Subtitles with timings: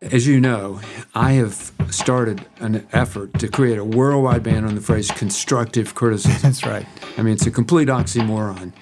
[0.00, 0.80] As you know,
[1.12, 6.38] I have started an effort to create a worldwide ban on the phrase constructive criticism.
[6.40, 6.86] That's right.
[7.16, 8.72] I mean, it's a complete oxymoron.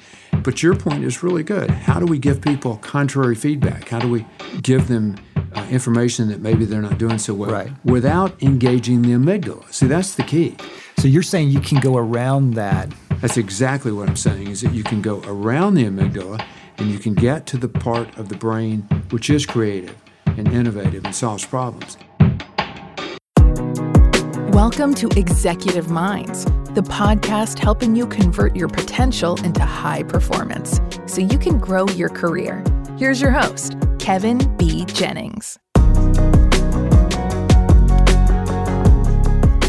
[0.42, 1.70] But your point is really good.
[1.70, 3.88] How do we give people contrary feedback?
[3.88, 4.26] How do we
[4.60, 5.16] give them
[5.54, 7.72] uh, information that maybe they're not doing so well Right.
[7.82, 9.72] without engaging the amygdala?
[9.72, 10.54] See, that's the key.
[10.98, 12.92] So you're saying you can go around that.
[13.22, 16.44] That's exactly what I'm saying is that you can go around the amygdala
[16.76, 19.96] and you can get to the part of the brain which is creative
[20.36, 21.96] and innovative and solves problems.
[24.52, 26.44] Welcome to Executive Minds,
[26.74, 32.08] the podcast helping you convert your potential into high performance so you can grow your
[32.08, 32.64] career.
[32.98, 34.84] Here's your host, Kevin B.
[34.86, 35.58] Jennings.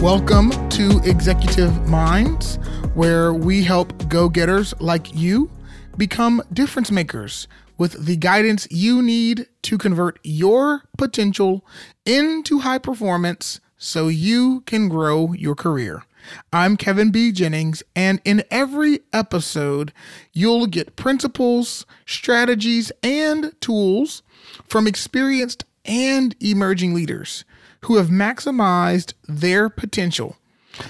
[0.02, 2.58] Welcome to Executive Minds,
[2.94, 5.52] where we help go getters like you
[5.98, 7.48] become difference makers
[7.78, 11.66] with the guidance you need to convert your potential
[12.06, 16.04] into high performance so you can grow your career.
[16.52, 17.32] I'm Kevin B.
[17.32, 19.94] Jennings, and in every episode,
[20.34, 24.24] you'll get principles, strategies, and tools
[24.68, 27.46] from experienced and emerging leaders
[27.82, 30.36] who have maximized their potential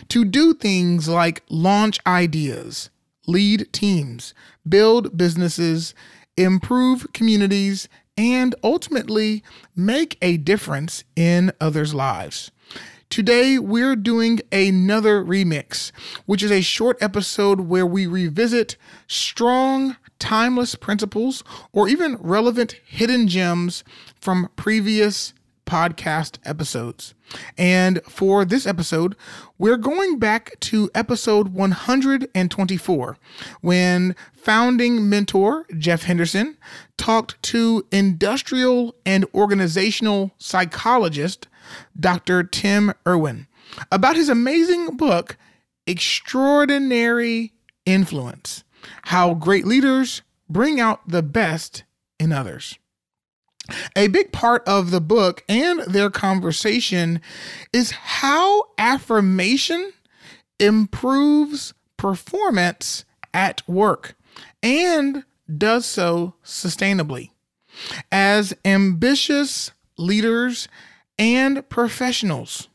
[0.09, 2.89] to do things like launch ideas,
[3.27, 4.33] lead teams,
[4.67, 5.93] build businesses,
[6.37, 9.43] improve communities, and ultimately
[9.75, 12.51] make a difference in others' lives.
[13.09, 15.91] Today, we're doing another remix,
[16.25, 18.75] which is a short episode where we revisit
[19.07, 23.83] strong, timeless principles or even relevant hidden gems
[24.19, 25.33] from previous
[25.67, 27.13] podcast episodes.
[27.57, 29.15] And for this episode,
[29.59, 33.17] we're going back to episode 124
[33.61, 36.57] when founding mentor Jeff Henderson
[36.97, 41.47] talked to industrial and organizational psychologist
[41.99, 42.43] Dr.
[42.43, 43.47] Tim Irwin
[43.91, 45.37] about his amazing book,
[45.85, 47.53] Extraordinary
[47.85, 48.63] Influence
[49.03, 51.83] How Great Leaders Bring Out the Best
[52.19, 52.79] in Others.
[53.95, 57.21] A big part of the book and their conversation
[57.73, 59.91] is how affirmation
[60.59, 64.15] improves performance at work
[64.63, 65.23] and
[65.57, 67.31] does so sustainably.
[68.11, 70.67] As ambitious leaders
[71.19, 72.69] and professionals,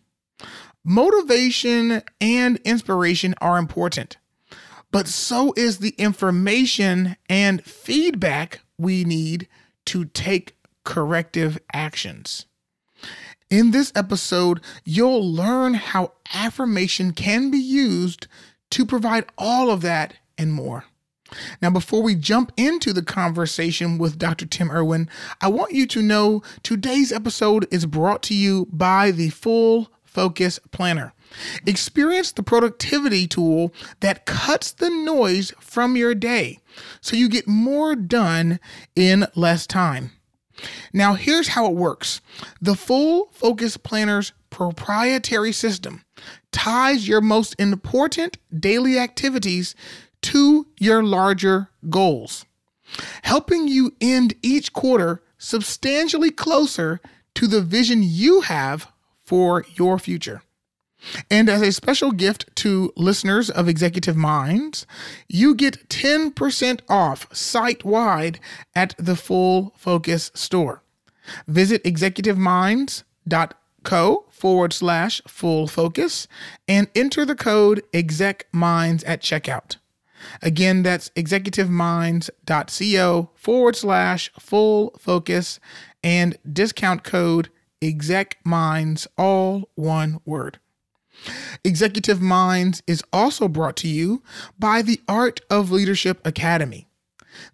[0.85, 4.17] motivation and inspiration are important,
[4.91, 9.49] but so is the information and feedback we need
[9.87, 12.47] to take corrective actions.
[13.51, 18.27] In this episode, you'll learn how affirmation can be used
[18.71, 20.85] to provide all of that and more.
[21.61, 24.47] Now, before we jump into the conversation with Dr.
[24.47, 25.09] Tim Irwin,
[25.41, 30.59] I want you to know today's episode is brought to you by the Full Focus
[30.71, 31.13] Planner.
[31.67, 36.59] Experience the productivity tool that cuts the noise from your day
[37.01, 38.61] so you get more done
[38.95, 40.13] in less time.
[40.93, 42.21] Now, here's how it works
[42.61, 46.05] the Full Focus Planner's proprietary system
[46.53, 49.75] ties your most important daily activities
[50.23, 52.45] to your larger goals,
[53.23, 57.01] helping you end each quarter substantially closer
[57.35, 58.93] to the vision you have
[59.25, 60.43] for your future.
[61.31, 64.87] And as a special gift to listeners of Executive Minds,
[65.29, 68.41] you get 10% off site wide
[68.75, 70.83] at the Full Focus store.
[71.47, 76.27] Visit executiveminds.co forward slash full focus
[76.67, 79.77] and enter the code execminds at checkout.
[80.41, 85.61] Again, that's executiveminds.co forward slash full focus
[86.03, 90.59] and discount code execminds, all one word.
[91.65, 94.23] Executive Minds is also brought to you
[94.59, 96.87] by the Art of Leadership Academy.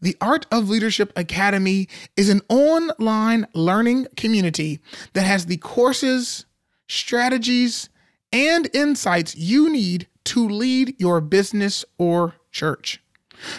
[0.01, 4.81] The Art of Leadership Academy is an online learning community
[5.13, 6.47] that has the courses,
[6.89, 7.89] strategies,
[8.33, 13.01] and insights you need to lead your business or church.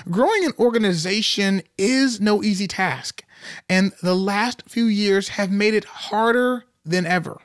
[0.10, 3.24] Growing an organization is no easy task,
[3.69, 7.39] and the last few years have made it harder than ever.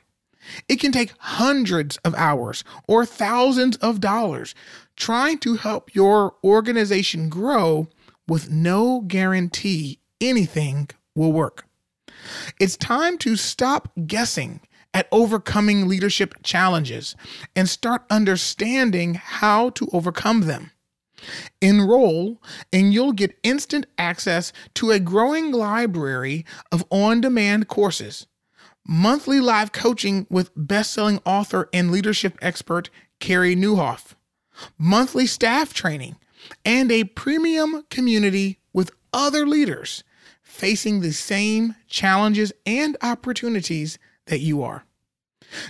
[0.67, 4.55] It can take hundreds of hours or thousands of dollars
[4.95, 7.87] trying to help your organization grow
[8.27, 11.65] with no guarantee anything will work.
[12.59, 14.61] It's time to stop guessing
[14.93, 17.15] at overcoming leadership challenges
[17.55, 20.71] and start understanding how to overcome them.
[21.61, 28.27] Enroll, and you'll get instant access to a growing library of on demand courses
[28.87, 34.13] monthly live coaching with best-selling author and leadership expert Carey Nieuwhof,
[34.77, 36.17] monthly staff training,
[36.63, 40.03] and a premium community with other leaders
[40.43, 43.97] facing the same challenges and opportunities
[44.27, 44.85] that you are.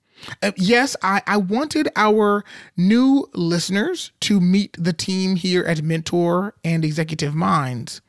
[0.42, 2.44] Uh, yes, I, I wanted our
[2.76, 8.00] new listeners to meet the team here at Mentor and Executive Minds.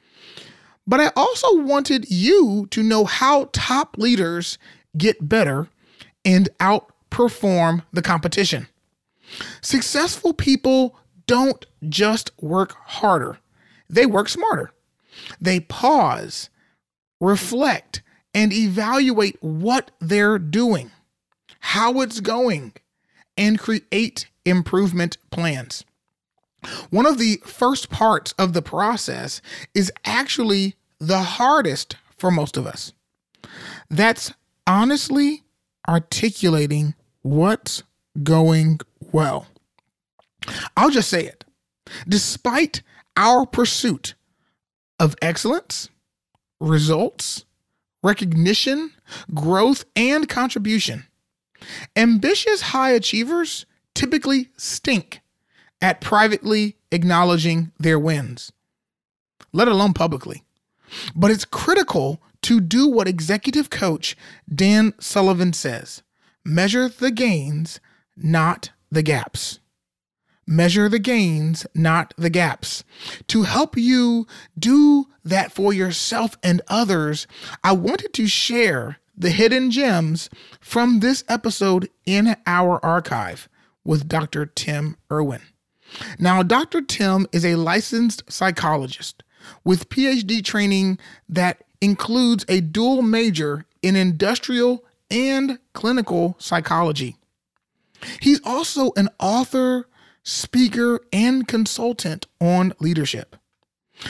[0.87, 4.57] But I also wanted you to know how top leaders
[4.97, 5.67] get better
[6.25, 8.67] and outperform the competition.
[9.61, 10.97] Successful people
[11.29, 13.37] don't just work harder,
[13.87, 14.71] they work smarter.
[15.39, 16.49] They pause,
[17.21, 18.01] reflect,
[18.33, 20.89] and evaluate what they're doing,
[21.59, 22.73] how it's going,
[23.37, 25.85] and create improvement plans.
[26.89, 29.39] One of the first parts of the process
[29.75, 32.91] is actually the hardest for most of us.
[33.87, 34.33] That's
[34.65, 35.43] honestly
[35.87, 37.83] articulating what's
[38.23, 38.79] going
[39.11, 39.45] well.
[40.75, 41.45] I'll just say it.
[42.07, 42.81] Despite
[43.17, 44.13] our pursuit
[44.99, 45.89] of excellence,
[46.59, 47.45] results,
[48.03, 48.91] recognition,
[49.33, 51.05] growth, and contribution,
[51.95, 55.21] ambitious high achievers typically stink
[55.81, 58.51] at privately acknowledging their wins,
[59.51, 60.43] let alone publicly.
[61.15, 64.15] But it's critical to do what executive coach
[64.53, 66.01] Dan Sullivan says
[66.43, 67.79] measure the gains,
[68.17, 69.59] not the gaps.
[70.51, 72.83] Measure the gains, not the gaps.
[73.27, 74.25] To help you
[74.57, 77.27] do that for yourself and others,
[77.63, 80.27] I wanted to share the hidden gems
[80.59, 83.47] from this episode in our archive
[83.85, 84.47] with Dr.
[84.47, 85.41] Tim Irwin.
[86.17, 86.81] Now, Dr.
[86.81, 89.21] Tim is a licensed psychologist
[89.63, 90.97] with PhD training
[91.29, 97.17] that includes a dual major in industrial and clinical psychology.
[98.19, 99.87] He's also an author,
[100.29, 103.35] speaker, and consultant on leadership.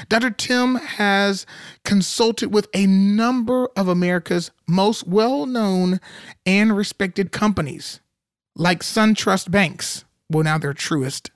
[0.07, 0.29] Dr.
[0.29, 1.45] Tim has
[1.83, 5.99] consulted with a number of America's most well known
[6.45, 7.99] and respected companies,
[8.55, 11.31] like SunTrust Banks, well, now they're Truist,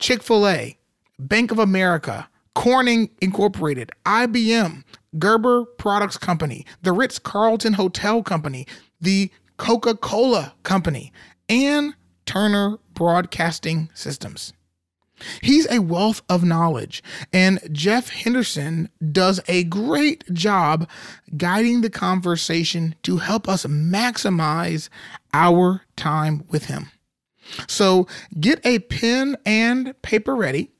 [0.00, 0.78] Chick fil A,
[1.18, 4.82] Bank of America, Corning Incorporated, IBM,
[5.18, 8.66] Gerber Products Company, the Ritz Carlton Hotel Company,
[9.00, 11.12] the Coca Cola Company,
[11.48, 11.94] and
[12.26, 14.52] Turner Broadcasting Systems.
[15.40, 17.02] He's a wealth of knowledge,
[17.32, 20.88] and Jeff Henderson does a great job
[21.36, 24.90] guiding the conversation to help us maximize
[25.32, 26.90] our time with him.
[27.66, 28.06] So
[28.38, 30.70] get a pen and paper ready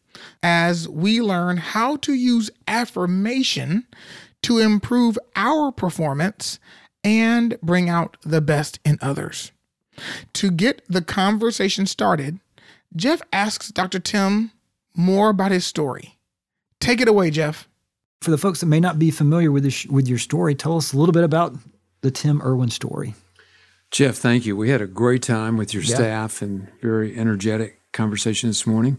[0.43, 3.87] as we learn how to use affirmation
[4.43, 6.59] to improve our performance
[7.03, 9.53] and bring out the best in others.
[10.35, 12.41] To get the conversation started,
[12.95, 13.99] Jeff asks Dr.
[13.99, 14.53] Tim
[14.95, 16.19] more about his story.
[16.81, 17.69] Take it away, Jeff.
[18.21, 20.93] For the folks that may not be familiar with this, with your story, tell us
[20.93, 21.55] a little bit about
[22.01, 23.15] the Tim Irwin story.
[23.91, 24.57] Jeff, thank you.
[24.57, 25.95] We had a great time with your yeah.
[25.95, 28.99] staff and very energetic conversation this morning.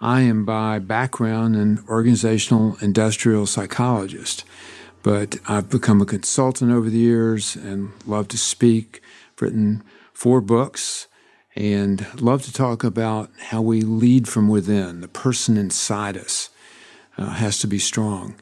[0.00, 4.44] I am by background an organizational industrial psychologist,
[5.02, 9.02] but I've become a consultant over the years and love to speak.
[9.32, 9.82] I've written
[10.18, 11.06] four books
[11.54, 15.00] and love to talk about how we lead from within.
[15.00, 16.50] The person inside us
[17.16, 18.34] uh, has to be strong.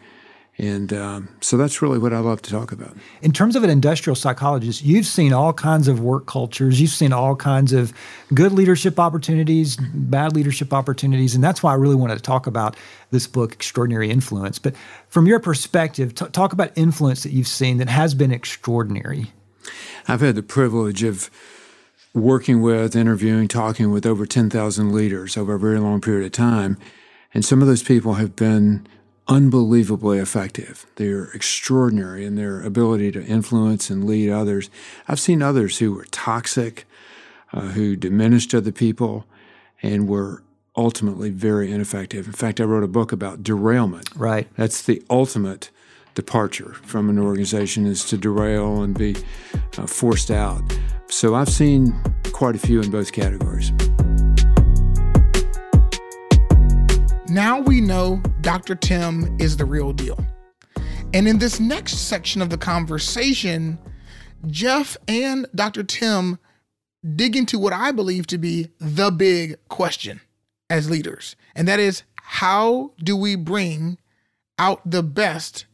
[0.57, 2.97] And um, so that's really what I love to talk about.
[3.21, 6.81] In terms of an industrial psychologist, you've seen all kinds of work cultures.
[6.81, 7.93] You've seen all kinds of
[8.33, 11.35] good leadership opportunities, bad leadership opportunities.
[11.35, 12.75] And that's why I really wanted to talk about
[13.11, 14.59] this book, Extraordinary Influence.
[14.59, 14.75] But
[15.11, 19.31] from your perspective, t- talk about influence that you've seen that has been extraordinary.
[20.09, 21.29] I've had the privilege of
[22.17, 26.79] working with, interviewing, talking with over 10,000 leaders over a very long period of time.
[27.35, 28.87] And some of those people have been
[29.29, 30.87] unbelievably effective.
[30.97, 34.71] They're extraordinary in their ability to influence and lead others.
[35.07, 36.87] I've seen others who were toxic,
[37.53, 39.27] uh, who diminished other people,
[39.83, 40.43] and were
[40.75, 42.27] ultimately very ineffective.
[42.27, 44.09] In fact, I wrote a book about derailment.
[44.17, 44.49] Right.
[44.57, 45.71] That's the ultimate
[46.15, 49.17] departure from an organization is to derail and be
[49.77, 50.63] uh, forced out.
[51.09, 51.95] So I've seen
[52.33, 53.73] quite a few in both categories.
[57.29, 58.75] Now we know Dr.
[58.75, 60.19] Tim is the real deal.
[61.15, 63.79] And in this next section of the conversation,
[64.47, 65.83] Jeff and Dr.
[65.83, 66.39] Tim
[67.15, 70.21] dig into what I believe to be the big question
[70.69, 73.99] as leaders, and that is how do we bring
[74.59, 75.67] out the best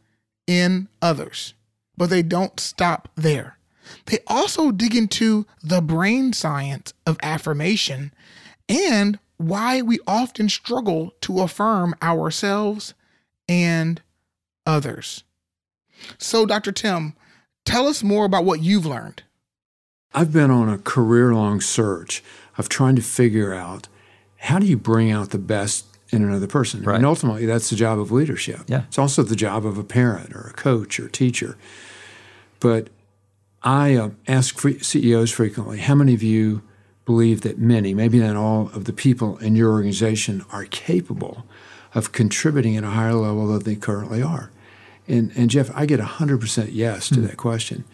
[0.46, 1.54] in others?
[1.96, 3.56] But they don't stop there.
[4.06, 8.12] They also dig into the brain science of affirmation
[8.68, 12.94] and why we often struggle to affirm ourselves
[13.48, 14.00] and
[14.66, 15.24] others.
[16.18, 16.72] So, Dr.
[16.72, 17.14] Tim,
[17.64, 19.22] tell us more about what you've learned.
[20.14, 22.22] I've been on a career long search
[22.58, 23.88] of trying to figure out
[24.36, 26.82] how do you bring out the best in another person?
[26.82, 26.96] Right.
[26.96, 28.60] And ultimately, that's the job of leadership.
[28.66, 28.82] Yeah.
[28.88, 31.56] It's also the job of a parent or a coach or teacher.
[32.60, 32.88] But
[33.64, 36.62] I uh, ask CEOs frequently, how many of you
[37.04, 41.44] believe that many, maybe not all, of the people in your organization are capable
[41.94, 44.50] of contributing at a higher level than they currently are?
[45.08, 47.84] And, and Jeff, I get 100% yes to that question.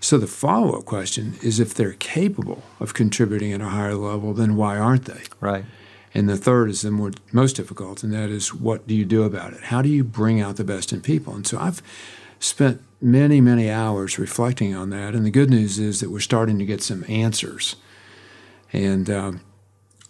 [0.00, 4.32] So the follow up question is if they're capable of contributing at a higher level,
[4.32, 5.22] then why aren't they?
[5.40, 5.64] Right.
[6.14, 9.24] And the third is the more, most difficult, and that is what do you do
[9.24, 9.64] about it?
[9.64, 11.34] How do you bring out the best in people?
[11.34, 11.82] And so I've
[12.38, 15.14] spent many, many hours reflecting on that.
[15.14, 17.76] And the good news is that we're starting to get some answers.
[18.72, 19.40] And um,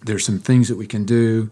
[0.02, 1.50] there's some things that we can do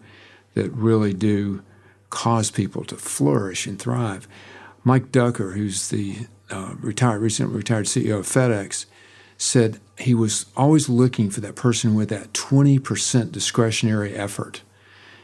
[0.53, 1.61] that really do
[2.09, 4.27] cause people to flourish and thrive.
[4.83, 8.85] Mike Ducker, who's the uh, retired, recently retired CEO of FedEx,
[9.37, 14.61] said he was always looking for that person with that 20% discretionary effort.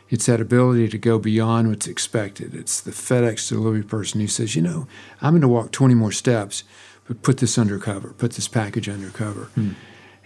[0.09, 2.55] It's that ability to go beyond what's expected.
[2.55, 4.87] It's the FedEx delivery person who says, you know,
[5.21, 6.63] I'm going to walk 20 more steps,
[7.07, 9.45] but put this under cover, put this package under cover.
[9.55, 9.71] Hmm.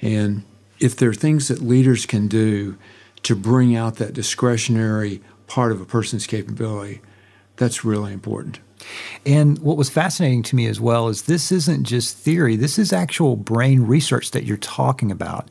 [0.01, 0.43] And
[0.79, 2.77] if there are things that leaders can do
[3.23, 7.01] to bring out that discretionary part of a person's capability,
[7.57, 8.59] that's really important.
[9.25, 12.91] And what was fascinating to me as well is this isn't just theory, this is
[12.91, 15.47] actual brain research that you're talking about.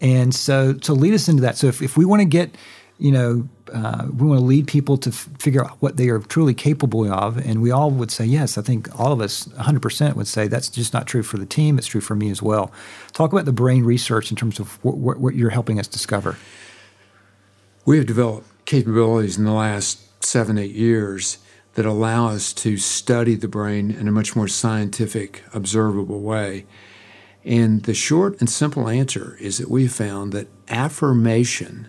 [0.00, 2.56] And so to lead us into that, so if, if we want to get,
[2.98, 6.18] you know, uh, we want to lead people to f- figure out what they are
[6.18, 7.36] truly capable of.
[7.38, 10.68] And we all would say, yes, I think all of us 100% would say that's
[10.68, 12.70] just not true for the team, it's true for me as well.
[13.12, 16.36] Talk about the brain research in terms of what, what, what you're helping us discover.
[17.84, 21.38] We have developed capabilities in the last seven, eight years
[21.74, 26.66] that allow us to study the brain in a much more scientific, observable way.
[27.44, 31.88] And the short and simple answer is that we found that affirmation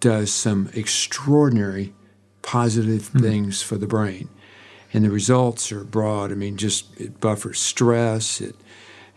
[0.00, 1.92] does some extraordinary
[2.42, 4.28] positive things for the brain.
[4.92, 6.32] And the results are broad.
[6.32, 8.56] I mean, just it buffers stress, it,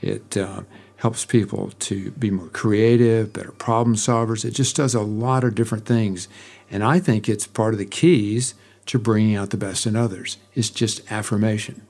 [0.01, 0.63] it uh,
[0.97, 4.43] helps people to be more creative, better problem solvers.
[4.43, 6.27] It just does a lot of different things.
[6.69, 8.53] And I think it's part of the keys
[8.87, 10.37] to bringing out the best in others.
[10.53, 11.81] It's just affirmation.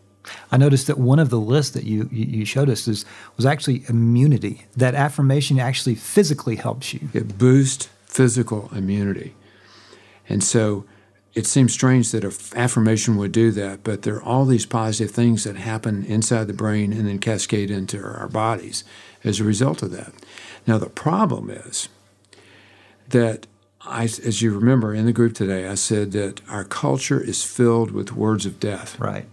[0.51, 3.05] I noticed that one of the lists that you, you you showed us is,
[3.37, 4.65] was actually immunity.
[4.77, 7.09] That affirmation actually physically helps you.
[7.13, 9.33] It boosts physical immunity.
[10.27, 10.85] And so
[11.33, 12.25] it seems strange that
[12.55, 16.53] affirmation would do that, but there are all these positive things that happen inside the
[16.53, 18.83] brain and then cascade into our bodies
[19.23, 20.11] as a result of that.
[20.67, 21.87] Now, the problem is
[23.07, 23.47] that,
[23.79, 27.91] I, as you remember in the group today, I said that our culture is filled
[27.91, 28.99] with words of death.
[28.99, 29.27] Right.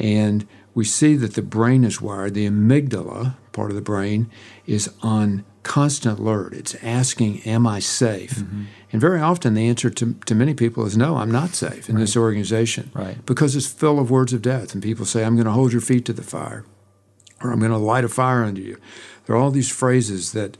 [0.00, 4.30] And we see that the brain is wired, the amygdala, part of the brain,
[4.66, 6.54] is on constant alert.
[6.54, 8.36] It's asking, Am I safe?
[8.36, 8.64] Mm-hmm.
[8.92, 11.96] And very often the answer to, to many people is no, I'm not safe in
[11.96, 12.90] this organization.
[12.94, 13.24] Right.
[13.24, 14.74] Because it's full of words of death.
[14.74, 16.64] And people say, I'm going to hold your feet to the fire,
[17.42, 18.78] or I'm going to light a fire under you.
[19.26, 20.56] There are all these phrases that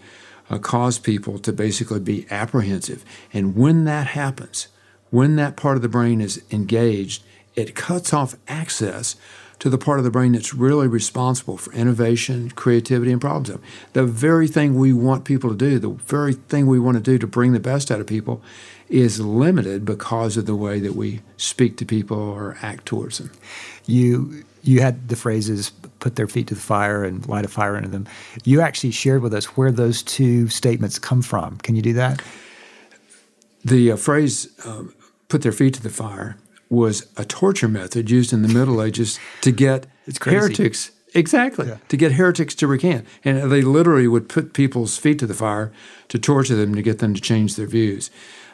[0.49, 3.04] uh, cause people to basically be apprehensive.
[3.32, 4.68] And when that happens,
[5.11, 7.23] when that part of the brain is engaged,
[7.54, 9.16] it cuts off access
[9.62, 13.64] to the part of the brain that's really responsible for innovation, creativity, and problem solving.
[13.92, 17.16] The very thing we want people to do, the very thing we want to do
[17.16, 18.42] to bring the best out of people,
[18.88, 23.31] is limited because of the way that we speak to people or act towards them.
[23.87, 27.76] You you had the phrases put their feet to the fire and light a fire
[27.76, 28.09] under them.
[28.42, 31.59] You actually shared with us where those two statements come from.
[31.59, 32.21] Can you do that?
[33.64, 34.83] The uh, phrase uh,
[35.28, 36.37] put their feet to the fire
[36.73, 39.87] was a torture method used in the Middle Ages to get
[40.25, 41.76] heretics exactly yeah.
[41.88, 45.71] to get heretics to recant, and they literally would put people's feet to the fire
[46.09, 48.11] to torture them to get them to change their views.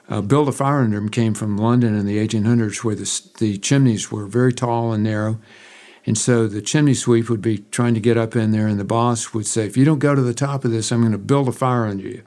[0.09, 3.57] Uh, build a fire under them came from London in the 1800s, where the, the
[3.59, 5.39] chimneys were very tall and narrow.
[6.07, 8.85] And so the chimney sweep would be trying to get up in there, and the
[8.85, 11.19] boss would say, If you don't go to the top of this, I'm going to
[11.19, 12.23] build a fire under you.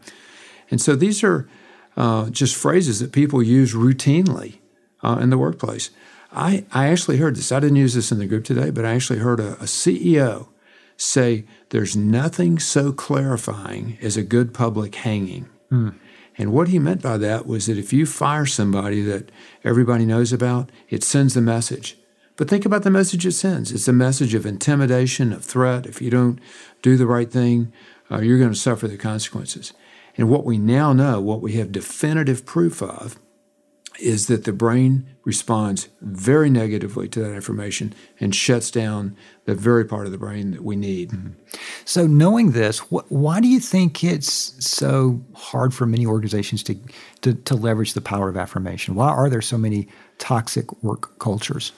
[0.69, 1.49] And so these are
[1.97, 4.60] uh, just phrases that people use routinely
[5.03, 5.89] uh, in the workplace.
[6.31, 7.51] I, I actually heard this.
[7.51, 10.47] I didn't use this in the group today, but I actually heard a, a CEO
[10.95, 15.49] say, There's nothing so clarifying as a good public hanging.
[15.71, 15.95] Mm.
[16.37, 19.29] And what he meant by that was that if you fire somebody that
[19.63, 21.97] everybody knows about, it sends the message.
[22.37, 23.71] But think about the message it sends.
[23.71, 25.85] It's a message of intimidation, of threat.
[25.85, 26.39] If you don't
[26.81, 27.71] do the right thing,
[28.09, 29.73] uh, you're going to suffer the consequences.
[30.17, 33.19] And what we now know, what we have definitive proof of,
[34.01, 39.15] is that the brain responds very negatively to that information and shuts down
[39.45, 41.11] the very part of the brain that we need.
[41.11, 41.29] Mm-hmm.
[41.85, 46.75] So, knowing this, wh- why do you think it's so hard for many organizations to,
[47.21, 48.95] to, to leverage the power of affirmation?
[48.95, 51.71] Why are there so many toxic work cultures?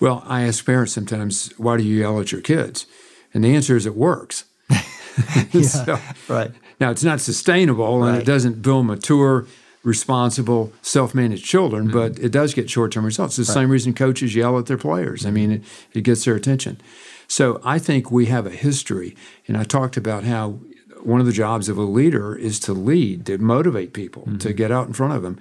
[0.00, 2.86] Well, I ask parents sometimes, why do you yell at your kids?
[3.34, 4.44] And the answer is it works.
[4.70, 6.50] yeah, so, right.
[6.80, 8.08] Now, it's not sustainable right.
[8.08, 9.46] and it doesn't build mature
[9.84, 11.98] responsible, self-managed children, mm-hmm.
[11.98, 13.38] but it does get short-term results.
[13.38, 13.62] It's the right.
[13.62, 15.26] same reason coaches yell at their players.
[15.26, 15.62] I mean, it,
[15.92, 16.80] it gets their attention.
[17.26, 19.16] So I think we have a history,
[19.48, 20.60] and I talked about how
[21.02, 24.38] one of the jobs of a leader is to lead, to motivate people, mm-hmm.
[24.38, 25.40] to get out in front of them.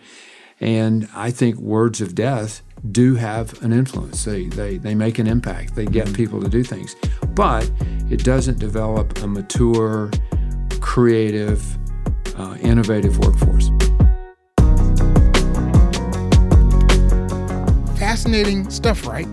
[0.59, 4.25] And I think words of death do have an influence.
[4.25, 5.75] They, they, they make an impact.
[5.75, 6.15] They get mm-hmm.
[6.15, 6.95] people to do things.
[7.35, 7.69] But
[8.09, 10.09] it doesn't develop a mature,
[10.79, 11.77] creative,
[12.37, 13.69] uh, innovative workforce.
[18.01, 19.27] Fascinating stuff, right?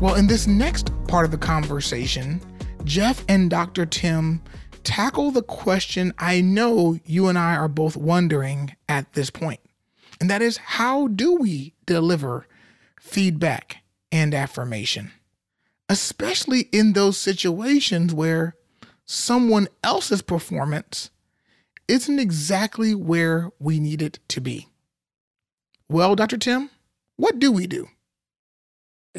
[0.00, 2.40] Well, in this next part of the conversation,
[2.82, 3.86] Jeff and Dr.
[3.86, 4.42] Tim
[4.82, 9.60] tackle the question I know you and I are both wondering at this point.
[10.20, 12.48] And that is how do we deliver
[13.00, 13.76] feedback
[14.10, 15.12] and affirmation?
[15.88, 18.56] Especially in those situations where
[19.04, 21.10] someone else's performance
[21.86, 24.66] isn't exactly where we need it to be.
[25.88, 26.38] Well, Dr.
[26.38, 26.70] Tim,
[27.14, 27.86] what do we do?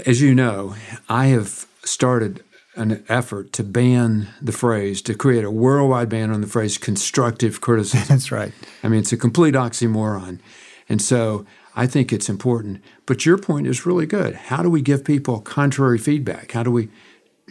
[0.05, 0.75] As you know,
[1.09, 2.43] I have started
[2.75, 7.59] an effort to ban the phrase, to create a worldwide ban on the phrase constructive
[7.59, 8.05] criticism.
[8.07, 8.53] That's right.
[8.83, 10.39] I mean, it's a complete oxymoron.
[10.87, 12.81] And so I think it's important.
[13.05, 14.35] But your point is really good.
[14.35, 16.53] How do we give people contrary feedback?
[16.53, 16.87] How do we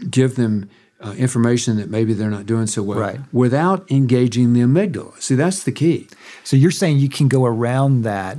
[0.08, 0.70] give them
[1.02, 3.20] uh, information that maybe they're not doing so well right.
[3.32, 5.20] without engaging the amygdala?
[5.20, 6.08] See, that's the key.
[6.44, 8.38] So you're saying you can go around that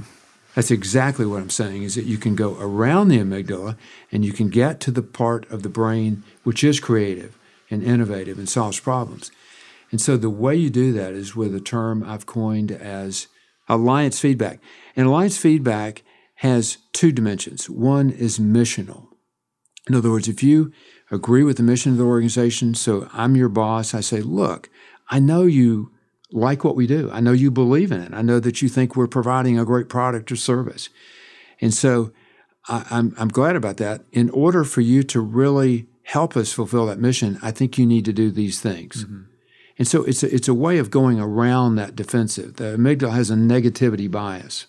[0.55, 3.77] that's exactly what I'm saying is that you can go around the amygdala
[4.11, 7.37] and you can get to the part of the brain which is creative
[7.69, 9.31] and innovative and solves problems.
[9.91, 13.27] And so the way you do that is with a term I've coined as
[13.69, 14.59] alliance feedback.
[14.95, 16.03] And alliance feedback
[16.35, 17.69] has two dimensions.
[17.69, 19.07] One is missional.
[19.87, 20.71] In other words, if you
[21.11, 24.69] agree with the mission of the organization, so I'm your boss, I say, look,
[25.09, 25.91] I know you
[26.31, 27.09] like what we do.
[27.11, 28.13] I know you believe in it.
[28.13, 30.89] I know that you think we're providing a great product or service.
[31.59, 32.11] And so
[32.67, 34.03] I, am I'm, I'm glad about that.
[34.11, 38.05] In order for you to really help us fulfill that mission, I think you need
[38.05, 39.05] to do these things.
[39.05, 39.21] Mm-hmm.
[39.77, 42.57] And so it's a, it's a way of going around that defensive.
[42.57, 44.67] The amygdala has a negativity bias.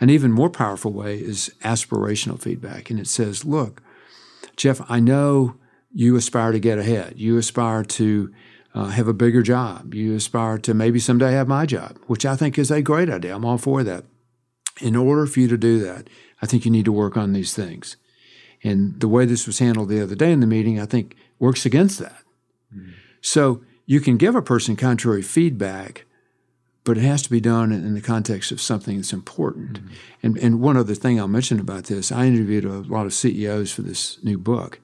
[0.00, 2.90] An even more powerful way is aspirational feedback.
[2.90, 3.82] And it says, look,
[4.56, 5.56] Jeff, I know
[5.92, 7.14] you aspire to get ahead.
[7.16, 8.32] You aspire to
[8.74, 9.94] uh, have a bigger job.
[9.94, 13.34] You aspire to maybe someday have my job, which I think is a great idea.
[13.34, 14.04] I'm all for that.
[14.80, 16.08] In order for you to do that,
[16.42, 17.96] I think you need to work on these things.
[18.64, 21.64] And the way this was handled the other day in the meeting, I think works
[21.64, 22.22] against that.
[22.74, 22.92] Mm-hmm.
[23.20, 26.06] So you can give a person contrary feedback,
[26.82, 29.80] but it has to be done in the context of something that's important.
[29.80, 29.94] Mm-hmm.
[30.22, 33.70] And, and one other thing I'll mention about this I interviewed a lot of CEOs
[33.70, 34.80] for this new book.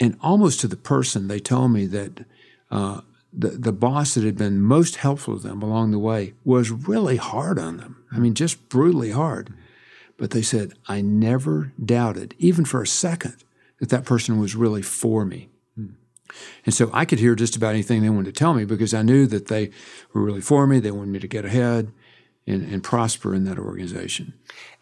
[0.00, 2.24] And almost to the person, they told me that
[2.70, 3.00] uh,
[3.32, 7.16] the, the boss that had been most helpful to them along the way was really
[7.16, 8.04] hard on them.
[8.12, 9.52] I mean, just brutally hard.
[10.16, 13.36] But they said, I never doubted, even for a second,
[13.80, 15.48] that that person was really for me.
[16.64, 19.02] And so I could hear just about anything they wanted to tell me because I
[19.02, 19.70] knew that they
[20.12, 20.80] were really for me.
[20.80, 21.92] They wanted me to get ahead
[22.46, 24.34] and, and prosper in that organization.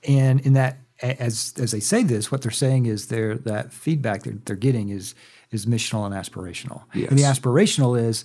[0.06, 4.22] And in that, as as they say this, what they're saying is they're, that feedback
[4.22, 5.14] that they're getting is
[5.50, 6.82] is missional and aspirational.
[6.94, 7.10] Yes.
[7.10, 8.24] And the aspirational is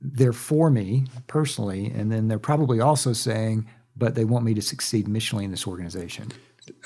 [0.00, 4.62] they're for me personally, and then they're probably also saying, but they want me to
[4.62, 6.32] succeed missionally in this organization.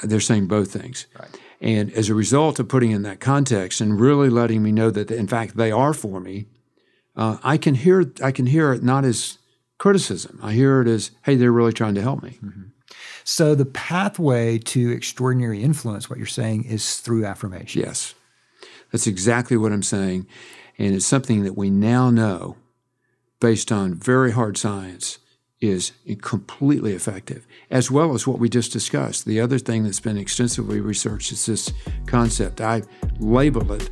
[0.03, 1.07] They're saying both things.
[1.19, 1.29] Right.
[1.61, 5.11] And as a result of putting in that context and really letting me know that,
[5.11, 6.47] in fact, they are for me,
[7.17, 9.39] uh, I can hear I can hear it not as
[9.79, 10.39] criticism.
[10.43, 12.39] I hear it as, hey, they're really trying to help me.
[12.43, 12.63] Mm-hmm.
[13.31, 17.83] So the pathway to extraordinary influence, what you're saying, is through affirmation.
[17.83, 18.15] Yes,
[18.91, 20.27] that's exactly what I'm saying,
[20.79, 22.57] and it's something that we now know,
[23.39, 25.19] based on very hard science,
[25.61, 29.27] is completely effective, as well as what we just discussed.
[29.27, 31.71] The other thing that's been extensively researched is this
[32.07, 32.63] concept.
[32.63, 32.83] I
[33.19, 33.91] label it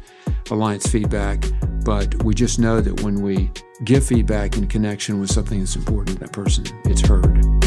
[0.51, 1.45] alliance feedback,
[1.85, 3.51] but we just know that when we
[3.85, 7.66] give feedback in connection with something that's important to that person, it's heard.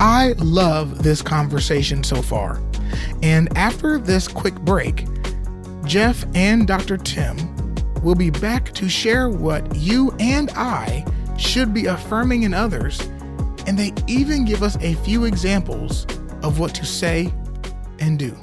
[0.00, 2.58] I love this conversation so far.
[3.22, 5.06] And after this quick break,
[5.84, 6.96] Jeff and Dr.
[6.96, 7.36] Tim
[8.02, 11.04] will be back to share what you and I
[11.36, 12.98] should be affirming in others,
[13.66, 16.06] and they even give us a few examples
[16.42, 17.30] of what to say
[17.98, 18.34] and do.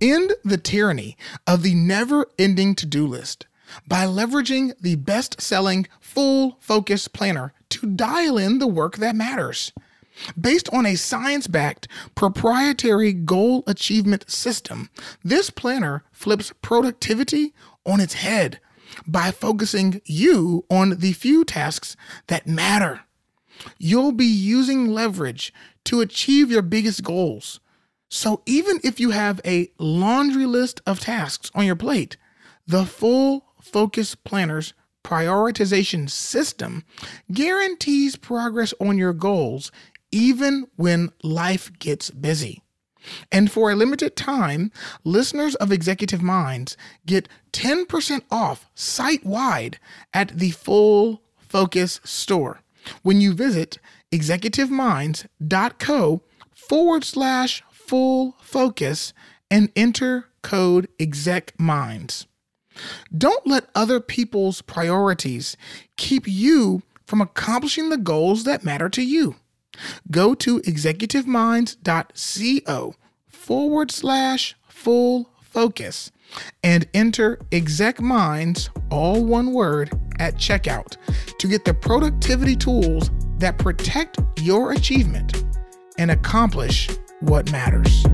[0.00, 1.16] End the tyranny
[1.46, 3.46] of the never ending to do list
[3.86, 9.72] by leveraging the best selling full focus planner to dial in the work that matters.
[10.38, 14.90] Based on a science backed proprietary goal achievement system,
[15.24, 17.54] this planner flips productivity
[17.86, 18.60] on its head
[19.06, 23.00] by focusing you on the few tasks that matter.
[23.78, 25.52] You'll be using leverage
[25.84, 27.60] to achieve your biggest goals.
[28.08, 32.16] So even if you have a laundry list of tasks on your plate,
[32.66, 36.84] the full focus planner's prioritization system
[37.32, 39.72] guarantees progress on your goals
[40.12, 42.62] even when life gets busy.
[43.32, 44.70] And for a limited time,
[45.04, 49.78] listeners of Executive Minds get 10% off site wide
[50.12, 52.60] at the Full Focus store
[53.02, 53.78] when you visit
[54.12, 56.22] executiveminds.co
[56.54, 59.12] forward slash full focus
[59.50, 62.26] and enter code EXECMINDS.
[63.16, 65.56] Don't let other people's priorities
[65.96, 69.36] keep you from accomplishing the goals that matter to you.
[70.10, 72.94] Go to executiveminds.co
[73.28, 76.12] forward slash full focus
[76.62, 80.96] and enter exec minds, all one word, at checkout
[81.38, 85.44] to get the productivity tools that protect your achievement
[85.98, 86.88] and accomplish
[87.20, 88.04] what matters.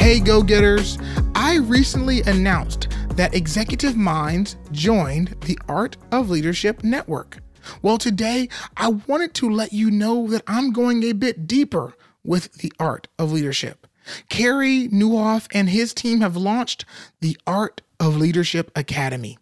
[0.00, 0.98] Hey, go getters!
[1.34, 7.38] I recently announced that Executive Minds joined the Art of Leadership Network.
[7.82, 11.92] Well, today I wanted to let you know that I'm going a bit deeper
[12.24, 13.86] with the Art of Leadership.
[14.30, 16.86] Carey Nieuwhof and his team have launched
[17.20, 19.38] the Art of Leadership Academy,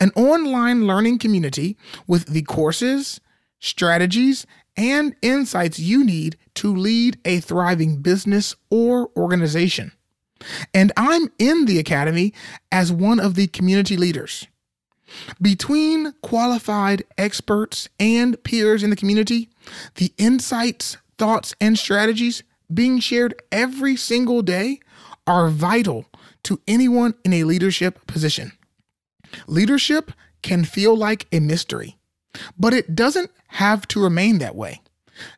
[0.00, 3.20] an online learning community with the courses,
[3.60, 4.44] strategies,
[4.76, 9.92] and insights you need to lead a thriving business or organization.
[10.72, 12.32] And I'm in the academy
[12.72, 14.46] as one of the community leaders.
[15.40, 19.48] Between qualified experts and peers in the community,
[19.96, 24.78] the insights, thoughts, and strategies being shared every single day
[25.26, 26.06] are vital
[26.44, 28.52] to anyone in a leadership position.
[29.46, 31.98] Leadership can feel like a mystery,
[32.58, 34.80] but it doesn't have to remain that way.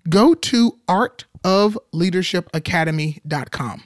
[0.08, 3.82] Go to artofleadershipacademy.com.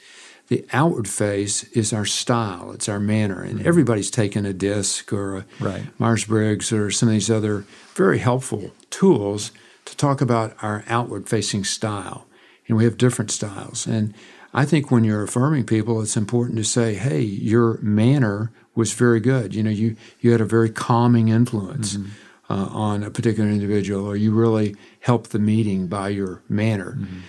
[0.47, 3.41] The outward face is our style, it's our manner.
[3.41, 3.67] And mm-hmm.
[3.67, 5.83] everybody's taken a DISC or a right.
[5.99, 9.51] Myers Briggs or some of these other very helpful tools
[9.85, 12.27] to talk about our outward facing style.
[12.67, 13.87] And we have different styles.
[13.87, 14.13] And
[14.53, 19.19] I think when you're affirming people, it's important to say, hey, your manner was very
[19.19, 19.55] good.
[19.55, 22.53] You know, you you had a very calming influence mm-hmm.
[22.53, 26.91] uh, on a particular individual, or you really helped the meeting by your manner.
[26.91, 27.19] Mm-hmm.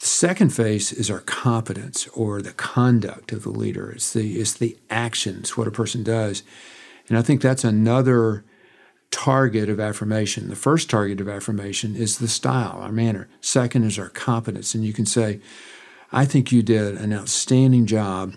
[0.00, 3.90] The second phase is our competence or the conduct of the leader.
[3.90, 6.42] It's the it's the actions, what a person does,
[7.08, 8.44] and I think that's another
[9.10, 10.48] target of affirmation.
[10.48, 13.28] The first target of affirmation is the style, our manner.
[13.40, 15.40] Second is our competence, and you can say,
[16.12, 18.34] "I think you did an outstanding job."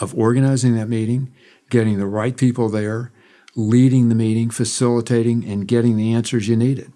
[0.00, 1.32] Of organizing that meeting,
[1.74, 3.10] getting the right people there,
[3.56, 6.92] leading the meeting, facilitating, and getting the answers you needed.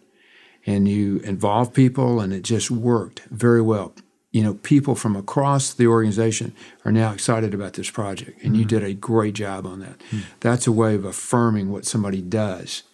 [0.65, 3.93] And you involved people, and it just worked very well.
[4.31, 8.61] You know, people from across the organization are now excited about this project, and mm-hmm.
[8.61, 9.99] you did a great job on that.
[9.99, 10.21] Mm-hmm.
[10.39, 12.85] That's a way of affirming what somebody does.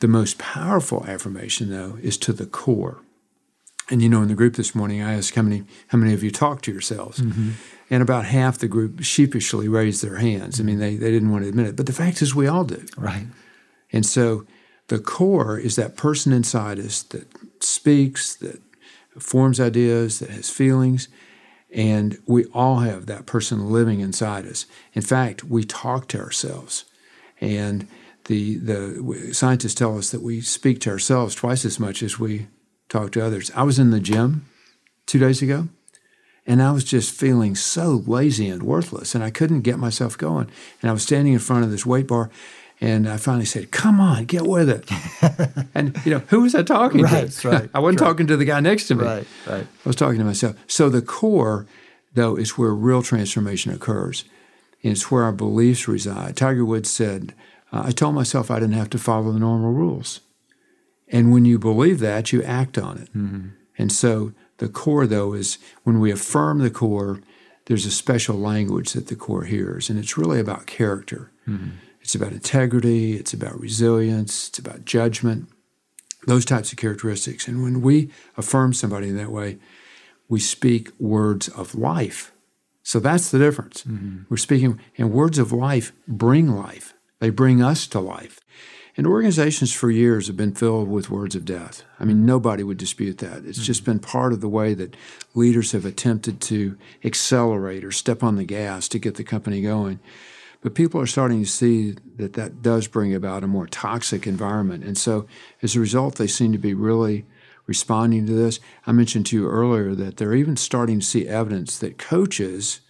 [0.00, 3.00] The most powerful affirmation, though, is to the core.
[3.92, 6.24] And you know, in the group this morning, I asked how many how many of
[6.24, 7.20] you talk to yourselves.
[7.20, 7.50] Mm-hmm
[7.92, 10.58] and about half the group sheepishly raised their hands.
[10.58, 11.76] I mean, they, they didn't want to admit it.
[11.76, 12.86] But the fact is, we all do.
[12.96, 13.26] Right.
[13.92, 14.46] And so
[14.88, 17.28] the core is that person inside us that
[17.62, 18.62] speaks, that
[19.18, 21.08] forms ideas, that has feelings.
[21.70, 24.64] And we all have that person living inside us.
[24.94, 26.86] In fact, we talk to ourselves.
[27.42, 27.86] And
[28.24, 32.46] the, the scientists tell us that we speak to ourselves twice as much as we
[32.92, 33.50] talk to others.
[33.54, 34.46] I was in the gym
[35.06, 35.68] two days ago
[36.46, 40.50] and I was just feeling so lazy and worthless, and I couldn't get myself going.
[40.80, 42.30] And I was standing in front of this weight bar,
[42.80, 44.90] and I finally said, "Come on, get with it."
[45.74, 47.48] and you know, who was I talking right, to?
[47.48, 48.06] Right, I wasn't right.
[48.08, 49.04] talking to the guy next to me.
[49.04, 49.66] Right, right.
[49.66, 50.56] I was talking to myself.
[50.66, 51.66] So the core,
[52.14, 54.24] though, is where real transformation occurs,
[54.82, 56.36] and it's where our beliefs reside.
[56.36, 57.34] Tiger Woods said,
[57.70, 60.20] "I told myself I didn't have to follow the normal rules."
[61.12, 63.12] And when you believe that, you act on it.
[63.14, 63.48] Mm-hmm.
[63.78, 67.20] And so the core, though, is when we affirm the core,
[67.66, 71.30] there's a special language that the core hears, and it's really about character.
[71.46, 71.70] Mm-hmm.
[72.00, 75.48] It's about integrity, it's about resilience, it's about judgment,
[76.26, 77.46] those types of characteristics.
[77.46, 79.58] And when we affirm somebody in that way,
[80.28, 82.32] we speak words of life.
[82.82, 83.84] So that's the difference.
[83.84, 84.22] Mm-hmm.
[84.28, 88.40] We're speaking, and words of life bring life, they bring us to life.
[88.96, 91.82] And organizations for years have been filled with words of death.
[91.98, 93.44] I mean, nobody would dispute that.
[93.44, 93.64] It's mm-hmm.
[93.64, 94.96] just been part of the way that
[95.34, 99.98] leaders have attempted to accelerate or step on the gas to get the company going.
[100.60, 104.84] But people are starting to see that that does bring about a more toxic environment.
[104.84, 105.26] And so
[105.62, 107.24] as a result, they seem to be really
[107.66, 108.60] responding to this.
[108.86, 112.80] I mentioned to you earlier that they're even starting to see evidence that coaches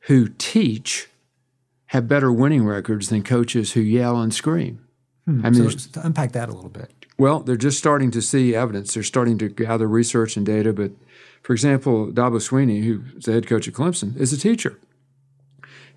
[0.00, 1.08] who teach
[1.86, 4.83] have better winning records than coaches who yell and scream.
[5.24, 5.44] Hmm.
[5.44, 6.92] I mean, so to unpack that a little bit.
[7.16, 8.94] Well, they're just starting to see evidence.
[8.94, 10.72] They're starting to gather research and data.
[10.72, 10.92] But
[11.42, 14.78] for example, Dabo Swinney, who's the head coach at Clemson, is a teacher.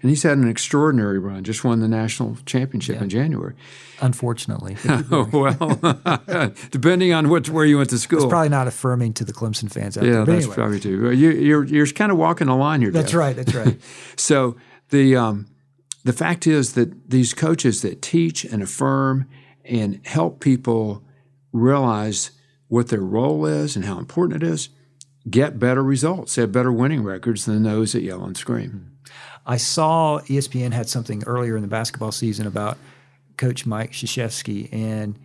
[0.02, 3.04] And he's had an extraordinary run, just won the national championship yeah.
[3.04, 3.56] in January.
[4.00, 4.78] Unfortunately.
[5.10, 8.20] well, depending on what, where you went to school.
[8.20, 10.20] It's probably not affirming to the Clemson fans out yeah, there.
[10.20, 10.56] Yeah, that's anyway.
[10.56, 11.12] probably too.
[11.14, 12.92] You, you're, you're kind of walking the line here.
[12.92, 13.18] That's Dad.
[13.18, 13.80] right, that's right.
[14.16, 14.56] so
[14.92, 15.48] the, um,
[16.04, 19.28] the fact is that these coaches that teach and affirm
[19.66, 21.04] and help people
[21.52, 22.32] realize
[22.68, 24.70] what their role is and how important it is,
[25.30, 26.36] get better results.
[26.36, 28.98] Have better winning records than those that yell and scream.
[29.46, 32.78] I saw ESPN had something earlier in the basketball season about
[33.38, 35.18] Coach Mike Krzyzewski, and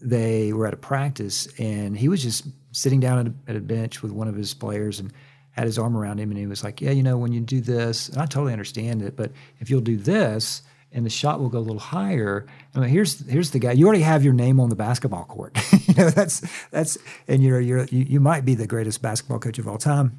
[0.00, 3.60] they were at a practice, and he was just sitting down at a, at a
[3.60, 5.12] bench with one of his players and
[5.54, 7.60] had his arm around him, and he was like, "Yeah, you know, when you do
[7.60, 10.62] this, and I totally understand it, but if you'll do this."
[10.94, 12.46] and the shot will go a little higher.
[12.74, 13.72] I mean, here's here's the guy.
[13.72, 15.58] You already have your name on the basketball court.
[15.86, 16.40] you know that's
[16.70, 20.16] that's and you're you're you, you might be the greatest basketball coach of all time.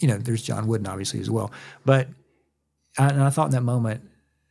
[0.00, 1.50] You know, there's John Wooden obviously as well,
[1.84, 2.08] but
[2.98, 4.02] I, and I thought in that moment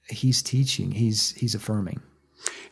[0.10, 2.02] he's teaching, he's he's affirming.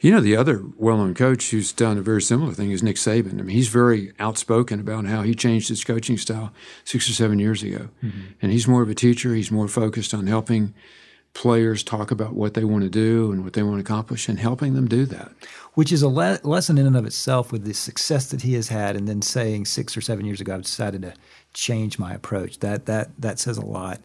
[0.02, 3.40] You know, the other well-known coach who's done a very similar thing is Nick Saban.
[3.40, 6.54] I mean, he's very outspoken about how he changed his coaching style
[6.86, 8.22] six or seven years ago, mm-hmm.
[8.42, 9.36] and he's more of a teacher.
[9.36, 10.74] He's more focused on helping
[11.34, 14.40] players talk about what they want to do and what they want to accomplish and
[14.40, 15.32] helping them do that.
[15.74, 18.70] Which is a le- lesson in and of itself with the success that he has
[18.70, 21.14] had, and then saying six or seven years ago, I've decided to
[21.54, 22.60] change my approach.
[22.60, 24.00] That that that says a lot.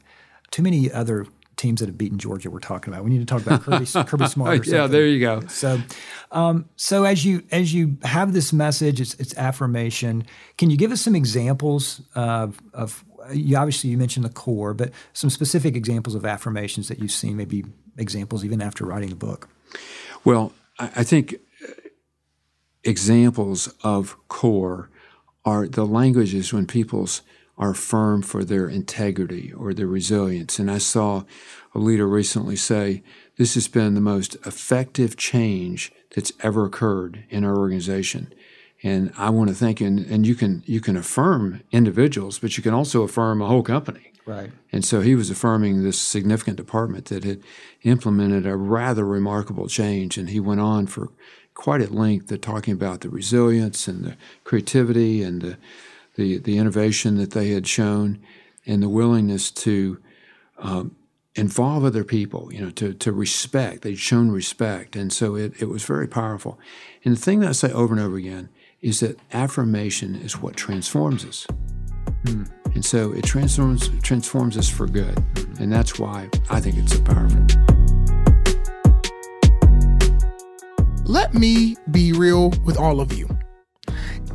[0.51, 1.27] Too many other
[1.57, 3.05] teams that have beaten Georgia we're talking about.
[3.05, 4.67] We need to talk about Kirby, Kirby Smart.
[4.67, 5.41] yeah, there you go.
[5.49, 5.81] So,
[6.33, 10.25] um, so as you as you have this message, it's, it's affirmation.
[10.59, 14.93] Can you give us some examples of, of you obviously you mentioned the core, but
[15.13, 17.65] some specific examples of affirmations that you've seen, maybe
[17.97, 19.49] examples even after writing the book.
[20.25, 21.37] Well, I think
[22.83, 24.91] examples of core
[25.45, 27.23] are the languages when people's
[27.57, 30.59] are firm for their integrity or their resilience.
[30.59, 31.25] And I saw
[31.75, 33.03] a leader recently say,
[33.37, 38.33] This has been the most effective change that's ever occurred in our organization.
[38.83, 39.87] And I want to thank you.
[39.87, 43.63] And, and you can you can affirm individuals, but you can also affirm a whole
[43.63, 44.13] company.
[44.27, 44.51] Right.
[44.73, 47.43] And so he was affirming this significant department that had
[47.83, 50.17] implemented a rather remarkable change.
[50.17, 51.11] And he went on for
[51.53, 55.59] quite at length to talking about the resilience and the creativity and the,
[56.17, 58.21] the, the innovation that they had shown
[58.67, 60.01] and the willingness to
[60.59, 60.97] um,
[61.35, 63.83] involve other people, you know, to, to respect.
[63.83, 64.97] They'd shown respect.
[64.97, 66.59] And so it, it was very powerful.
[67.05, 68.49] And the thing that I say over and over again
[68.81, 71.47] is that affirmation is what transforms us.
[72.25, 72.51] Mm.
[72.75, 75.17] And so it transforms transforms us for good.
[75.59, 77.47] And that's why I think it's so powerful.
[81.05, 83.29] Let me be real with all of you.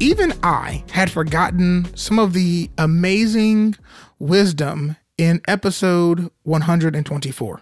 [0.01, 3.75] Even I had forgotten some of the amazing
[4.17, 7.62] wisdom in episode 124.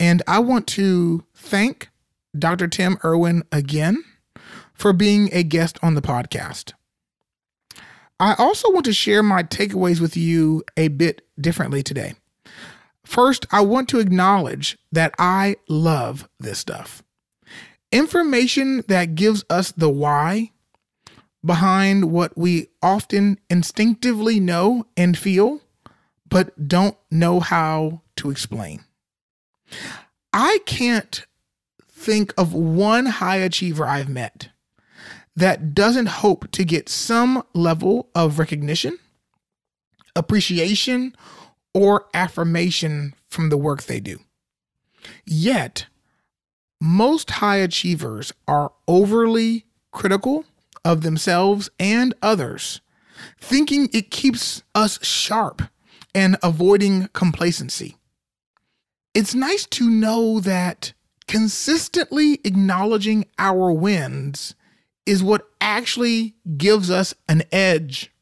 [0.00, 1.90] And I want to thank
[2.38, 2.68] Dr.
[2.68, 4.02] Tim Irwin again
[4.72, 6.72] for being a guest on the podcast.
[8.18, 12.14] I also want to share my takeaways with you a bit differently today.
[13.04, 17.02] First, I want to acknowledge that I love this stuff.
[17.92, 20.52] Information that gives us the why
[21.46, 25.60] behind what we often instinctively know and feel,
[26.28, 28.84] but don't know how to explain.
[30.32, 31.24] I can't
[31.90, 34.50] think of one high achiever I've met
[35.34, 38.98] that doesn't hope to get some level of recognition,
[40.14, 41.14] appreciation,
[41.74, 44.18] or affirmation from the work they do.
[45.24, 45.86] Yet,
[46.80, 50.44] most high achievers are overly critical
[50.86, 52.80] of themselves and others,
[53.40, 55.62] thinking it keeps us sharp
[56.14, 57.96] and avoiding complacency.
[59.12, 60.92] It's nice to know that
[61.26, 64.54] consistently acknowledging our wins
[65.04, 68.12] is what actually gives us an edge.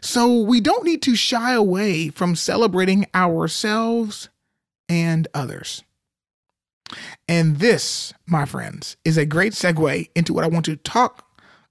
[0.00, 4.30] So we don't need to shy away from celebrating ourselves
[4.88, 5.84] and others.
[7.28, 11.27] And this, my friends, is a great segue into what I want to talk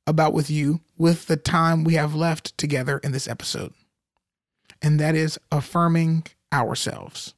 [0.07, 3.73] about with you with the time we have left together in this episode.
[4.81, 7.33] And that is affirming ourselves.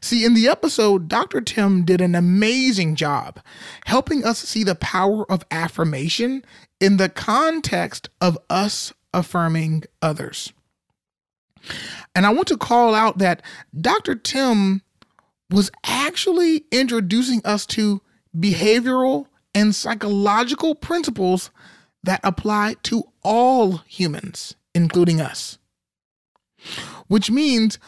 [0.00, 1.40] See, in the episode, Dr.
[1.40, 3.40] Tim did an amazing job
[3.84, 6.44] helping us see the power of affirmation
[6.80, 10.52] in the context of us affirming others.
[12.14, 13.42] And I want to call out that
[13.78, 14.14] Dr.
[14.14, 14.82] Tim
[15.50, 18.00] was actually introducing us to
[18.36, 21.50] behavioral and psychological principles
[22.08, 25.58] that apply to all humans, including us.
[27.06, 27.78] Which means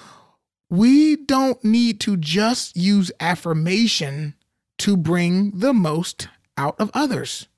[0.68, 4.34] we don't need to just use affirmation
[4.76, 6.28] to bring the most
[6.58, 7.48] out of others.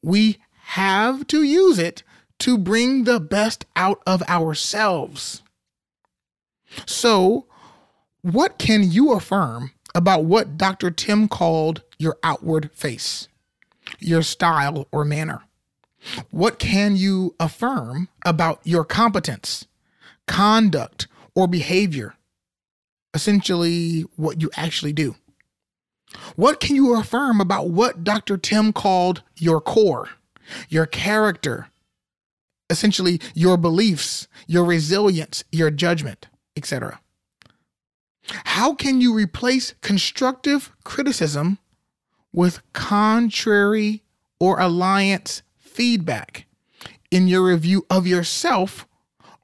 [0.00, 0.38] We
[0.76, 2.04] have to use it
[2.38, 5.42] to bring the best out of ourselves.
[6.86, 7.48] So,
[8.22, 10.92] what can you affirm about what Dr.
[10.92, 13.26] Tim called your outward face,
[13.98, 15.42] your style or manner?
[16.30, 19.66] What can you affirm about your competence,
[20.26, 22.14] conduct, or behavior,
[23.12, 25.16] essentially what you actually do.
[26.36, 28.36] What can you affirm about what Dr.
[28.36, 30.10] Tim called your core,
[30.68, 31.68] your character,
[32.70, 37.00] essentially your beliefs, your resilience, your judgment, etc.?
[38.28, 41.58] How can you replace constructive criticism
[42.32, 44.02] with contrary
[44.40, 45.42] or alliance
[45.74, 46.46] feedback
[47.10, 48.86] in your review of yourself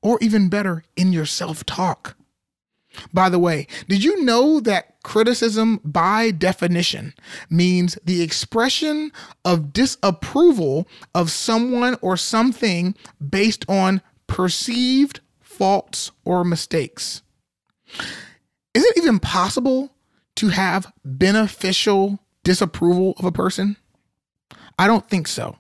[0.02, 2.16] or even better, in your self talk.
[3.12, 7.14] By the way, did you know that criticism, by definition,
[7.48, 9.12] means the expression
[9.44, 12.94] of disapproval of someone or something
[13.26, 17.22] based on perceived faults or mistakes?
[18.74, 19.92] Is it even possible
[20.36, 23.76] to have beneficial disapproval of a person?
[24.78, 25.56] I don't think so.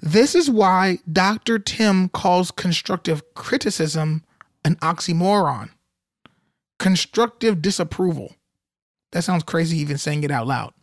[0.00, 1.58] This is why Dr.
[1.58, 4.24] Tim calls constructive criticism
[4.64, 5.70] an oxymoron.
[6.78, 8.34] Constructive disapproval.
[9.12, 10.74] That sounds crazy even saying it out loud.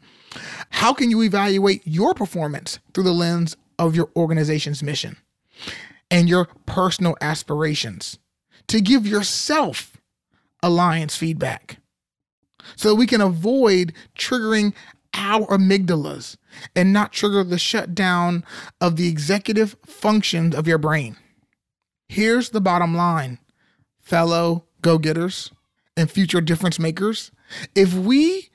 [0.70, 5.18] How can you evaluate your performance through the lens of your organization's mission
[6.10, 8.18] and your personal aspirations
[8.68, 9.98] to give yourself
[10.62, 11.78] alliance feedback
[12.76, 14.74] so we can avoid triggering
[15.14, 16.38] our amygdalas
[16.76, 18.44] and not trigger the shutdown
[18.82, 21.18] of the executive functions of your brain.
[22.08, 23.40] Here's the bottom line,
[24.00, 25.52] fellow go getters
[25.96, 27.32] and future difference makers.
[27.76, 28.50] If we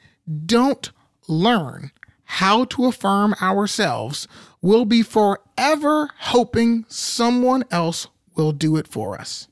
[0.47, 0.91] don't
[1.27, 1.91] learn
[2.25, 4.29] how to affirm ourselves,
[4.61, 9.49] we'll be forever hoping someone else will do it for us.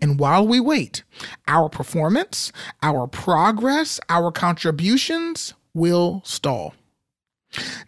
[0.00, 1.04] And while we wait,
[1.46, 2.52] our performance,
[2.82, 6.74] our progress, our contributions will stall.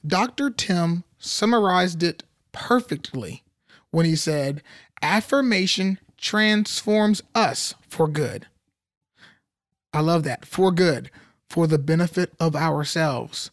[0.06, 0.50] Dr.
[0.50, 3.42] Tim summarized it perfectly
[3.90, 4.62] when he said,
[5.00, 8.46] Affirmation transforms us for good.
[9.92, 10.44] I love that.
[10.44, 11.10] For good,
[11.48, 13.50] for the benefit of ourselves,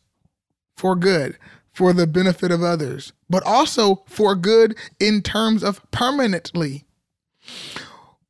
[0.77, 1.37] for good,
[1.73, 6.85] for the benefit of others, but also for good in terms of permanently.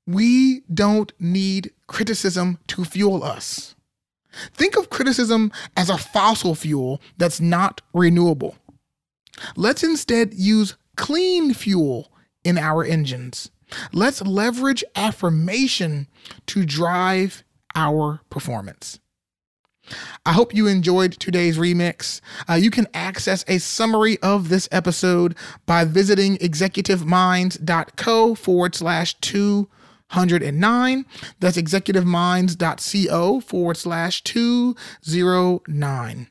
[0.07, 3.75] We don't need criticism to fuel us.
[4.53, 8.55] Think of criticism as a fossil fuel that's not renewable.
[9.55, 12.11] Let's instead use clean fuel
[12.43, 13.51] in our engines.
[13.93, 16.07] Let's leverage affirmation
[16.47, 17.43] to drive
[17.75, 18.99] our performance.
[20.25, 22.21] I hope you enjoyed today's remix.
[22.47, 29.19] Uh, you can access a summary of this episode by visiting executiveminds.co forward slash
[30.09, 31.05] 209.
[31.39, 36.27] That's executiveminds.co forward slash 209.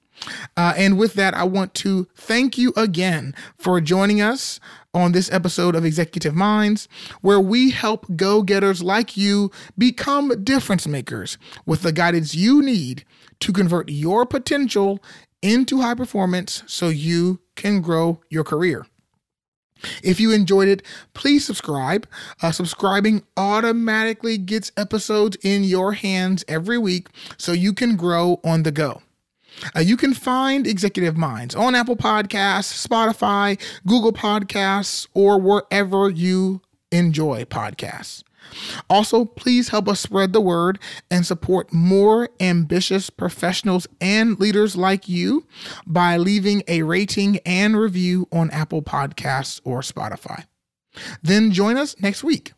[0.57, 4.59] Uh, and with that, I want to thank you again for joining us
[4.93, 6.89] on this episode of Executive Minds,
[7.21, 13.05] where we help go getters like you become difference makers with the guidance you need
[13.41, 15.01] to convert your potential
[15.41, 18.87] into high performance so you can grow your career.
[20.03, 20.83] If you enjoyed it,
[21.15, 22.07] please subscribe.
[22.43, 28.63] Uh, subscribing automatically gets episodes in your hands every week so you can grow on
[28.63, 29.03] the go.
[29.75, 36.61] Uh, you can find Executive Minds on Apple Podcasts, Spotify, Google Podcasts, or wherever you
[36.93, 38.23] enjoy podcasts.
[38.89, 40.79] Also, please help us spread the word
[41.11, 45.47] and support more ambitious professionals and leaders like you
[45.87, 50.45] by leaving a rating and review on Apple Podcasts or Spotify.
[51.23, 52.53] Then join us next week.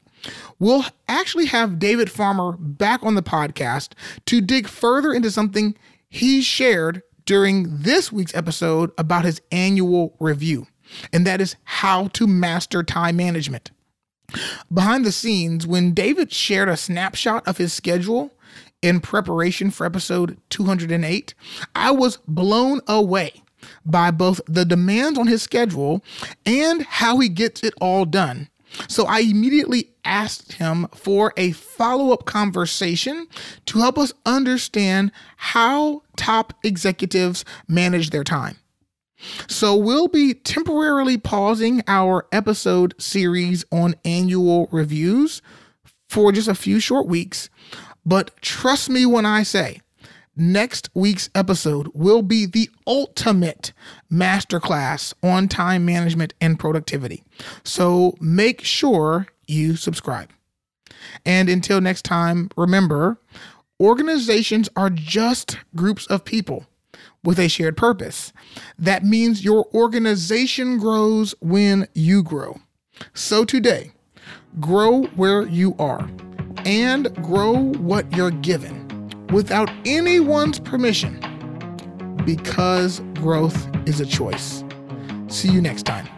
[0.59, 3.93] We'll actually have David Farmer back on the podcast
[4.26, 5.76] to dig further into something
[6.09, 10.66] he shared during this week's episode about his annual review,
[11.12, 13.70] and that is how to master time management.
[14.72, 18.33] Behind the scenes, when David shared a snapshot of his schedule
[18.83, 21.35] in preparation for episode 208,
[21.74, 23.43] I was blown away
[23.85, 26.03] by both the demands on his schedule
[26.47, 28.49] and how he gets it all done.
[28.89, 33.26] So I immediately asked him for a follow up conversation
[33.66, 38.57] to help us understand how top executives manage their time.
[39.49, 45.43] So we'll be temporarily pausing our episode series on annual reviews
[46.09, 47.51] for just a few short weeks.
[48.05, 49.81] But trust me when I say,
[50.37, 53.73] next week's episode will be the ultimate
[54.11, 57.23] masterclass on time management and productivity.
[57.62, 60.31] So make sure you subscribe.
[61.25, 63.18] And until next time, remember
[63.79, 66.66] organizations are just groups of people
[67.25, 68.33] with a shared purpose.
[68.79, 72.61] That means your organization grows when you grow.
[73.14, 73.93] So today,
[74.59, 76.09] grow where you are
[76.64, 78.87] and grow what you're given
[79.33, 81.21] without anyone's permission
[82.25, 84.64] because growth is a choice.
[85.29, 86.09] See you next time.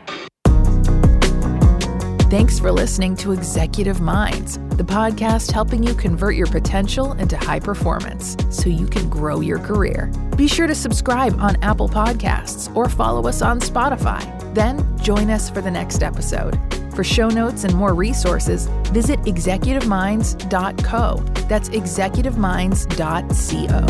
[2.33, 7.61] Thanks for listening to Executive Minds, the podcast helping you convert your potential into high
[7.61, 10.11] performance so you can grow your career.
[10.35, 14.25] Be sure to subscribe on Apple Podcasts or follow us on Spotify.
[14.55, 16.59] Then join us for the next episode.
[16.97, 21.17] For show notes and more resources, visit executiveminds.co.
[21.51, 23.87] That's executiveminds.co.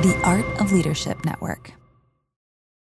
[0.00, 1.72] The Art of Leadership Network.